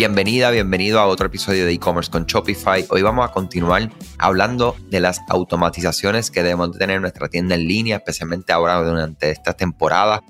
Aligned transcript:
Bienvenida, 0.00 0.50
bienvenido 0.50 0.98
a 0.98 1.06
otro 1.06 1.26
episodio 1.26 1.66
de 1.66 1.72
e-commerce 1.72 2.10
con 2.10 2.24
Shopify. 2.24 2.86
Hoy 2.88 3.02
vamos 3.02 3.28
a 3.28 3.32
continuar 3.32 3.90
hablando 4.16 4.74
de 4.88 4.98
las 4.98 5.20
automatizaciones 5.28 6.30
que 6.30 6.42
debemos 6.42 6.72
tener 6.78 6.96
en 6.96 7.02
nuestra 7.02 7.28
tienda 7.28 7.54
en 7.54 7.68
línea, 7.68 7.98
especialmente 7.98 8.50
ahora 8.50 8.82
durante 8.82 9.30
esta 9.30 9.52
temporada 9.52 10.22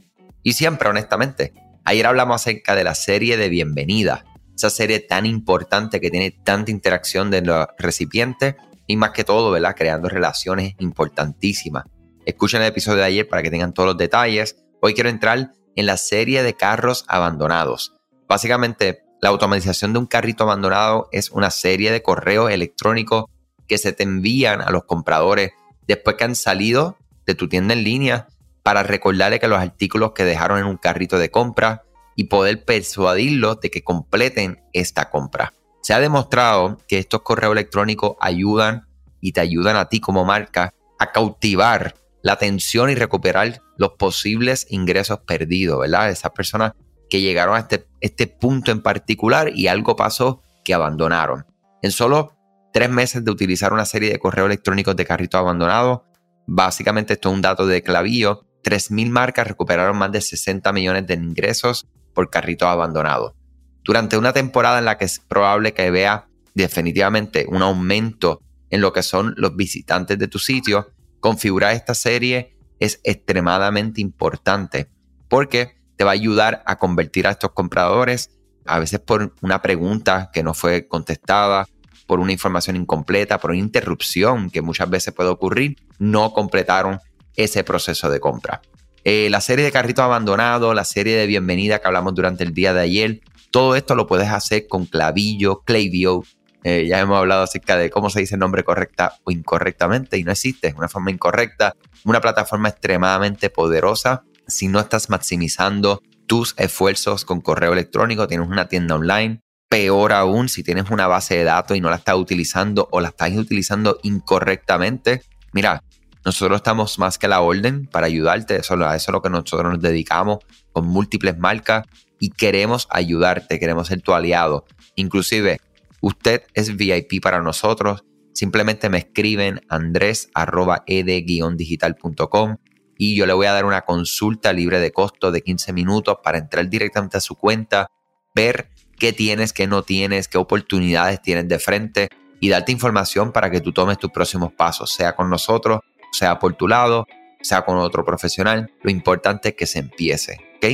y 0.43 0.55
siempre, 0.55 0.89
honestamente. 0.89 1.53
Ayer 1.85 2.05
hablamos 2.05 2.43
acerca 2.43 2.75
de 2.75 2.83
la 2.83 2.97
serie 2.97 3.37
de 3.37 3.49
bienvenida, 3.49 4.25
esa 4.57 4.71
serie 4.71 4.99
tan 4.99 5.25
importante 5.25 6.01
que 6.01 6.11
tiene 6.11 6.33
tanta 6.33 6.73
interacción 6.73 7.31
de 7.31 7.43
los 7.43 7.69
recipientes 7.79 8.57
y 8.89 8.97
más 8.97 9.13
que 9.13 9.23
todo, 9.23 9.53
¿verdad? 9.53 9.77
Creando 9.79 10.09
relaciones 10.09 10.75
importantísimas. 10.81 11.85
Escuchen 12.27 12.61
el 12.61 12.67
episodio 12.67 12.99
de 12.99 13.05
ayer 13.05 13.29
para 13.29 13.45
que 13.45 13.53
tengan 13.53 13.73
todos 13.73 13.91
los 13.91 13.97
detalles. 13.97 14.57
Hoy 14.83 14.95
quiero 14.95 15.11
entrar 15.11 15.53
en 15.77 15.87
la 15.87 15.97
serie 15.97 16.43
de 16.43 16.55
carros 16.55 17.05
abandonados. 17.07 17.95
Básicamente, 18.27 19.05
la 19.21 19.29
automatización 19.29 19.93
de 19.93 19.99
un 19.99 20.07
carrito 20.07 20.45
abandonado 20.45 21.09
es 21.13 21.31
una 21.31 21.51
serie 21.51 21.93
de 21.93 22.03
correos 22.03 22.51
electrónicos 22.51 23.25
que 23.69 23.79
se 23.79 23.93
te 23.93 24.03
envían 24.03 24.61
a 24.63 24.71
los 24.71 24.85
compradores 24.85 25.53
después 25.87 26.17
que 26.17 26.25
han 26.25 26.35
salido 26.35 26.97
de 27.27 27.35
tu 27.35 27.49
tienda 27.49 27.75
en 27.75 27.85
línea 27.85 28.29
para 28.63 28.83
recordarle 28.83 29.41
que 29.41 29.49
los 29.49 29.59
artículos 29.59 30.13
que 30.13 30.25
dejaron 30.25 30.59
en 30.59 30.67
un 30.67 30.77
carrito 30.77 31.19
de 31.19 31.31
compra 31.31 31.85
y 32.17 32.25
poder 32.25 32.65
persuadirlos 32.65 33.61
de 33.61 33.71
que 33.71 33.85
completen 33.85 34.63
esta 34.73 35.11
compra. 35.11 35.55
Se 35.83 35.95
ha 35.95 36.01
demostrado 36.01 36.79
que 36.89 36.99
estos 36.99 37.23
correos 37.23 37.53
electrónicos 37.53 38.17
ayudan 38.21 38.87
y 39.21 39.33
te 39.33 39.41
ayudan 39.41 39.77
a 39.77 39.89
ti 39.89 40.01
como 40.01 40.25
marca 40.25 40.75
a 40.99 41.13
cautivar 41.13 41.95
la 42.23 42.33
atención 42.33 42.91
y 42.91 42.95
recuperar 42.95 43.63
los 43.77 43.93
posibles 43.93 44.67
ingresos 44.69 45.21
perdidos, 45.21 45.81
¿verdad? 45.81 46.11
Esas 46.11 46.33
personas 46.33 46.73
que 47.11 47.21
llegaron 47.21 47.57
a 47.57 47.61
este, 47.61 47.87
este 48.01 48.27
punto 48.27 48.71
en 48.71 48.83
particular 48.83 49.51
y 49.55 49.67
algo 49.67 49.97
pasó 49.97 50.43
que 50.65 50.73
abandonaron. 50.73 51.45
En 51.83 51.91
solo 51.91 52.37
tres 52.73 52.89
meses 52.89 53.25
de 53.25 53.31
utilizar 53.31 53.73
una 53.73 53.85
serie 53.85 54.11
de 54.11 54.19
correos 54.19 54.47
electrónicos 54.47 54.97
de 54.97 55.05
carrito 55.05 55.37
abandonado, 55.37 56.07
básicamente 56.47 57.15
esto 57.15 57.29
es 57.29 57.35
un 57.35 57.43
dato 57.43 57.67
de 57.67 57.83
clavillo, 57.83 58.47
3.000 58.63 59.11
marcas 59.11 59.47
recuperaron 59.47 59.97
más 59.97 60.13
de 60.13 60.21
60 60.21 60.73
millones 60.73 61.07
de 61.07 61.15
ingresos 61.15 61.89
por 62.15 62.31
carrito 62.31 62.69
abandonado. 62.69 63.35
Durante 63.83 64.17
una 64.17 64.33
temporada 64.33 64.79
en 64.79 64.85
la 64.85 64.99
que 64.99 65.07
es 65.07 65.19
probable 65.19 65.73
que 65.73 65.91
vea 65.91 66.29
definitivamente 66.55 67.47
un 67.49 67.63
aumento 67.63 68.43
en 68.69 68.81
lo 68.81 68.93
que 68.93 69.03
son 69.03 69.35
los 69.37 69.57
visitantes 69.57 70.19
de 70.19 70.29
tu 70.29 70.39
sitio, 70.39 70.93
configurar 71.21 71.75
esta 71.75 71.95
serie 71.95 72.57
es 72.79 73.01
extremadamente 73.05 74.01
importante 74.01 74.91
porque 75.29 75.80
te 76.01 76.05
va 76.05 76.13
a 76.13 76.15
ayudar 76.15 76.63
a 76.65 76.79
convertir 76.79 77.27
a 77.27 77.33
estos 77.33 77.51
compradores, 77.51 78.31
a 78.65 78.79
veces 78.79 79.01
por 79.01 79.35
una 79.43 79.61
pregunta 79.61 80.31
que 80.33 80.43
no 80.43 80.55
fue 80.55 80.89
contestada, 80.89 81.67
por 82.07 82.21
una 82.21 82.33
información 82.33 82.77
incompleta, 82.77 83.39
por 83.39 83.51
una 83.51 83.61
interrupción 83.61 84.49
que 84.49 84.63
muchas 84.63 84.89
veces 84.89 85.13
puede 85.13 85.29
ocurrir, 85.29 85.77
no 85.99 86.33
completaron 86.33 87.01
ese 87.37 87.65
proceso 87.65 88.09
de 88.09 88.19
compra. 88.19 88.63
Eh, 89.05 89.29
la 89.29 89.43
serie 89.43 89.63
de 89.63 89.73
carritos 89.73 90.03
abandonados, 90.03 90.75
la 90.75 90.87
serie 90.87 91.19
de 91.19 91.27
bienvenida 91.27 91.81
que 91.81 91.89
hablamos 91.89 92.15
durante 92.15 92.45
el 92.45 92.55
día 92.55 92.73
de 92.73 92.81
ayer, 92.81 93.21
todo 93.51 93.77
esto 93.77 93.95
lo 93.95 94.07
puedes 94.07 94.31
hacer 94.31 94.69
con 94.69 94.87
Clavillo, 94.87 95.61
Clavio. 95.67 96.25
Eh, 96.65 96.87
ya 96.89 96.99
hemos 96.99 97.19
hablado 97.19 97.43
acerca 97.43 97.77
de 97.77 97.91
cómo 97.91 98.09
se 98.09 98.21
dice 98.21 98.37
el 98.37 98.41
nombre 98.41 98.65
correcta 98.65 99.17
o 99.25 99.31
incorrectamente 99.31 100.17
y 100.17 100.25
no 100.25 100.33
existe, 100.33 100.69
es 100.69 100.75
una 100.77 100.89
forma 100.89 101.11
incorrecta, 101.11 101.77
una 102.05 102.23
plataforma 102.23 102.71
extremadamente 102.71 103.51
poderosa 103.51 104.23
si 104.51 104.69
no 104.69 104.81
estás 104.81 105.11
maximizando 105.11 106.03
tus 106.27 106.55
esfuerzos 106.59 107.25
con 107.25 107.41
correo 107.41 107.73
electrónico, 107.73 108.29
tienes 108.29 108.49
una 108.49 108.69
tienda 108.69 108.95
online. 108.95 109.41
Peor 109.69 110.13
aún, 110.13 110.49
si 110.49 110.63
tienes 110.63 110.91
una 110.91 111.07
base 111.07 111.37
de 111.37 111.45
datos 111.45 111.77
y 111.77 111.81
no 111.81 111.91
la 111.91 111.97
estás 111.97 112.17
utilizando 112.17 112.89
o 112.91 113.01
la 113.01 113.09
estás 113.09 113.37
utilizando 113.37 113.99
incorrectamente. 114.03 115.23
Mira, 115.53 115.83
nosotros 116.25 116.57
estamos 116.57 116.99
más 116.99 117.19
que 117.19 117.29
la 117.29 117.41
orden 117.41 117.87
para 117.87 118.07
ayudarte. 118.07 118.57
Eso, 118.57 118.75
eso 118.75 118.95
es 118.95 119.09
lo 119.09 119.23
que 119.23 119.31
nosotros 119.31 119.73
nos 119.73 119.81
dedicamos 119.81 120.39
con 120.73 120.87
múltiples 120.87 121.39
marcas 121.39 121.87
y 122.19 122.31
queremos 122.31 122.89
ayudarte, 122.91 123.59
queremos 123.59 123.89
ser 123.89 124.03
tu 124.03 124.13
aliado. 124.13 124.67
Inclusive, 124.97 125.61
usted 126.01 126.43
es 126.55 126.77
VIP 126.77 127.23
para 127.23 127.41
nosotros. 127.41 128.05
Simplemente 128.35 128.89
me 128.89 128.99
escriben 128.99 129.61
andres.ed-digital.com 129.69 132.57
y 133.03 133.17
yo 133.17 133.25
le 133.25 133.33
voy 133.33 133.47
a 133.47 133.53
dar 133.53 133.65
una 133.65 133.81
consulta 133.81 134.53
libre 134.53 134.79
de 134.79 134.93
costo 134.93 135.33
de 135.33 135.41
15 135.41 135.73
minutos 135.73 136.19
para 136.23 136.37
entrar 136.37 136.69
directamente 136.69 137.17
a 137.17 137.23
su 137.23 137.35
cuenta, 137.35 137.87
ver 138.35 138.69
qué 138.99 139.15
tienes, 139.15 139.55
qué 139.55 139.67
no 139.67 139.83
tienes, 139.83 140.29
qué 140.29 140.37
oportunidades 140.37 141.23
tienes 141.23 141.49
de 141.49 141.59
frente 141.59 142.11
y 142.41 142.51
darte 142.51 142.73
información 142.73 143.33
para 143.33 143.51
que 143.51 143.63
tú 143.63 143.73
tomes 143.73 143.97
tus 143.97 144.11
próximos 144.11 144.53
pasos, 144.53 144.93
sea 144.93 145.17
con 145.17 145.31
nosotros, 145.31 145.81
sea 146.13 146.39
por 146.39 146.53
tu 146.53 146.69
lado, 146.69 147.07
sea 147.41 147.63
con 147.63 147.79
otro 147.79 148.05
profesional. 148.05 148.71
Lo 148.83 148.91
importante 148.91 149.49
es 149.49 149.55
que 149.55 149.65
se 149.65 149.79
empiece, 149.79 150.39
¿ok? 150.57 150.67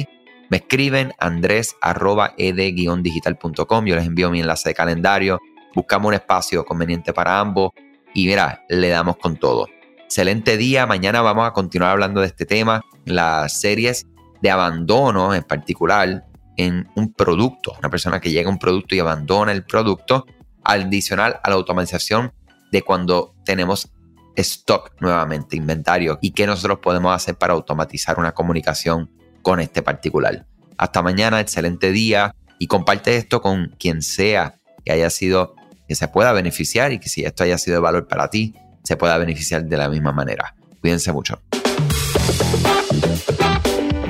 Me 0.50 0.56
escriben 0.56 1.12
andres.ed-digital.com, 1.20 3.86
yo 3.86 3.94
les 3.94 4.04
envío 4.04 4.32
mi 4.32 4.40
enlace 4.40 4.70
de 4.70 4.74
calendario, 4.74 5.38
buscamos 5.76 6.08
un 6.08 6.14
espacio 6.14 6.64
conveniente 6.64 7.12
para 7.12 7.38
ambos 7.38 7.70
y 8.14 8.26
mira, 8.26 8.64
le 8.68 8.88
damos 8.88 9.16
con 9.16 9.36
todo. 9.36 9.68
Excelente 10.06 10.56
día. 10.56 10.86
Mañana 10.86 11.20
vamos 11.20 11.48
a 11.48 11.52
continuar 11.52 11.90
hablando 11.90 12.20
de 12.20 12.28
este 12.28 12.46
tema, 12.46 12.84
las 13.06 13.60
series 13.60 14.06
de 14.40 14.50
abandono 14.50 15.34
en 15.34 15.42
particular 15.42 16.24
en 16.56 16.88
un 16.94 17.12
producto. 17.12 17.74
Una 17.80 17.90
persona 17.90 18.20
que 18.20 18.30
llega 18.30 18.48
a 18.48 18.52
un 18.52 18.60
producto 18.60 18.94
y 18.94 19.00
abandona 19.00 19.50
el 19.50 19.64
producto, 19.64 20.24
adicional 20.62 21.40
a 21.42 21.50
la 21.50 21.56
automatización 21.56 22.32
de 22.70 22.82
cuando 22.82 23.34
tenemos 23.44 23.90
stock 24.36 24.92
nuevamente, 25.00 25.56
inventario, 25.56 26.20
y 26.22 26.30
qué 26.30 26.46
nosotros 26.46 26.78
podemos 26.78 27.12
hacer 27.12 27.34
para 27.34 27.54
automatizar 27.54 28.20
una 28.20 28.32
comunicación 28.32 29.10
con 29.42 29.58
este 29.58 29.82
particular. 29.82 30.46
Hasta 30.78 31.02
mañana, 31.02 31.40
excelente 31.40 31.90
día 31.90 32.32
y 32.60 32.68
comparte 32.68 33.16
esto 33.16 33.42
con 33.42 33.74
quien 33.76 34.02
sea 34.02 34.54
que 34.84 34.92
haya 34.92 35.10
sido, 35.10 35.56
que 35.88 35.96
se 35.96 36.06
pueda 36.06 36.32
beneficiar 36.32 36.92
y 36.92 37.00
que 37.00 37.08
si 37.08 37.24
esto 37.24 37.42
haya 37.42 37.58
sido 37.58 37.74
de 37.74 37.80
valor 37.80 38.06
para 38.06 38.30
ti, 38.30 38.54
se 38.86 38.96
pueda 38.96 39.18
beneficiar 39.18 39.64
de 39.64 39.76
la 39.76 39.88
misma 39.88 40.12
manera. 40.12 40.54
Cuídense 40.80 41.12
mucho. 41.12 41.40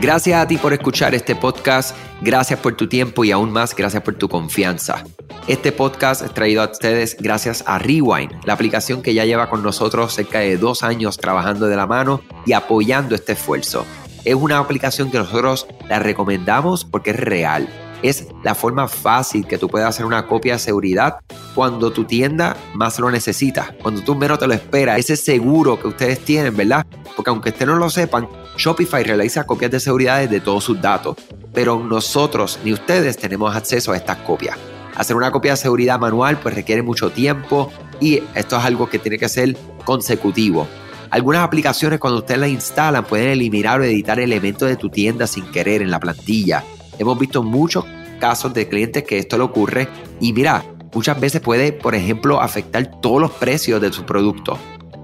Gracias 0.03 0.39
a 0.39 0.47
ti 0.47 0.59
por 0.59 0.75
escuchar 0.75 1.15
este 1.15 1.35
podcast, 1.35 1.97
gracias 2.21 2.61
por 2.61 2.77
tu 2.77 2.87
tiempo 2.87 3.25
y 3.25 3.31
aún 3.31 3.51
más 3.51 3.75
gracias 3.75 4.03
por 4.03 4.15
tu 4.17 4.29
confianza. 4.29 5.03
Este 5.49 5.73
podcast 5.73 6.23
es 6.23 6.35
traído 6.35 6.61
a 6.61 6.71
ustedes 6.71 7.17
gracias 7.19 7.65
a 7.67 7.79
Rewind, 7.79 8.45
la 8.45 8.53
aplicación 8.53 9.01
que 9.01 9.15
ya 9.15 9.25
lleva 9.25 9.49
con 9.49 9.63
nosotros 9.63 10.13
cerca 10.13 10.41
de 10.41 10.59
dos 10.59 10.83
años 10.83 11.17
trabajando 11.17 11.67
de 11.67 11.77
la 11.77 11.87
mano 11.87 12.21
y 12.45 12.53
apoyando 12.53 13.15
este 13.15 13.33
esfuerzo. 13.33 13.87
Es 14.27 14.35
una 14.35 14.59
aplicación 14.59 15.11
que 15.11 15.19
nosotros 15.19 15.67
la 15.89 15.99
recomendamos 15.99 16.85
porque 16.85 17.11
es 17.11 17.17
real 17.17 17.67
es 18.03 18.27
la 18.43 18.55
forma 18.55 18.89
fácil 18.89 19.47
que 19.47 19.59
tú 19.59 19.69
puedes 19.69 19.87
hacer 19.87 20.07
una 20.07 20.27
copia 20.27 20.55
de 20.55 20.59
seguridad 20.59 21.19
cuando 21.55 21.91
tu 21.91 22.05
tienda 22.05 22.57
más 22.75 22.99
lo 22.99 23.11
necesita, 23.11 23.75
cuando 23.83 24.03
tú 24.03 24.15
menos 24.15 24.39
te 24.39 24.47
lo 24.47 24.55
esperas, 24.55 24.99
ese 24.99 25.17
seguro 25.17 25.81
que 25.81 25.89
ustedes 25.89 26.21
tienen, 26.21 26.57
¿verdad? 26.57 26.87
Porque 27.15 27.31
aunque 27.31 27.51
ustedes 27.51 27.69
no 27.69 27.77
lo 27.77 27.91
sepan, 27.91 28.29
Shopify 28.57 29.03
realiza 29.03 29.45
copias 29.45 29.71
de 29.71 29.81
seguridad 29.81 30.29
de 30.29 30.41
todos 30.41 30.65
sus 30.65 30.81
datos, 30.81 31.17
pero 31.53 31.79
nosotros 31.79 32.59
ni 32.65 32.73
ustedes 32.73 33.17
tenemos 33.17 33.55
acceso 33.55 33.93
a 33.93 33.97
estas 33.97 34.19
copias. 34.19 34.57
Hacer 34.97 35.17
una 35.17 35.31
copia 35.31 35.53
de 35.53 35.57
seguridad 35.59 35.99
manual 35.99 36.39
pues 36.39 36.55
requiere 36.55 36.83
mucho 36.83 37.11
tiempo 37.11 37.71
y 38.01 38.23
esto 38.35 38.57
es 38.57 38.65
algo 38.65 38.89
que 38.89 38.99
tiene 38.99 39.19
que 39.19 39.29
ser 39.29 39.57
consecutivo. 39.85 40.67
Algunas 41.11 41.43
aplicaciones 41.43 42.01
cuando 42.01 42.19
ustedes 42.19 42.41
las 42.41 42.51
instalan 42.51 43.05
pueden 43.05 43.29
eliminar 43.29 43.81
o 43.81 43.85
editar 43.85 44.19
elementos 44.19 44.69
de 44.69 44.77
tu 44.77 44.89
tienda 44.89 45.27
sin 45.27 45.45
querer 45.51 45.83
en 45.83 45.91
la 45.91 46.01
plantilla. 46.01 46.65
Hemos 46.99 47.19
visto 47.19 47.43
muchos 47.43 47.85
casos 48.21 48.55
de 48.55 48.69
clientes 48.69 49.05
que 49.05 49.19
esto 49.19 49.37
le 49.37 49.45
ocurre 49.45 49.89
y 50.21 50.33
mira, 50.33 50.65
muchas 50.95 51.21
veces 51.21 51.41
puede, 51.41 51.73
por 51.73 51.95
ejemplo, 51.95 52.41
afectar 52.41 53.01
todos 53.01 53.21
los 53.21 53.31
precios 53.33 53.81
de 53.81 53.93
su 53.93 54.05
producto. 54.05 54.59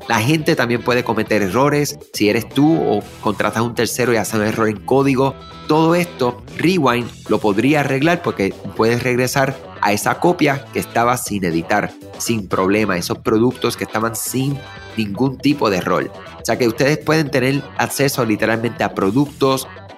La 0.09 0.19
gente 0.21 0.56
también 0.56 0.83
puede 0.83 1.05
cometer 1.05 1.43
errores 1.43 1.99
si 2.12 2.29
eres 2.29 2.49
tú 2.49 2.77
o 2.83 3.03
contratas 3.21 3.59
a 3.59 3.62
un 3.62 3.75
tercero 3.75 4.12
y 4.12 4.17
hace 4.17 4.37
un 4.37 4.44
error 4.44 4.69
en 4.69 4.81
código. 4.81 5.35
Todo 5.69 5.94
esto, 5.94 6.43
Rewind 6.56 7.09
lo 7.29 7.39
podría 7.39 7.81
arreglar 7.81 8.21
porque 8.23 8.53
puedes 8.77 9.03
regresar 9.03 9.56
a 9.81 9.93
esa 9.93 10.19
copia 10.19 10.65
que 10.73 10.81
estaba 10.81 11.17
sin 11.17 11.44
editar, 11.44 11.93
sin 12.19 12.49
problema, 12.49 12.97
esos 12.97 13.19
productos 13.19 13.77
que 13.77 13.85
estaban 13.85 14.17
sin 14.17 14.59
ningún 14.97 15.39
tipo 15.39 15.71
de 15.71 15.79
error. 15.79 16.11
O 16.41 16.44
sea 16.44 16.59
que 16.59 16.67
ustedes 16.67 16.99
pueden 16.99 17.31
tener 17.31 17.62
acceso 17.79 18.25
literalmente 18.25 18.83
a 18.85 18.94
productos, 18.94 19.69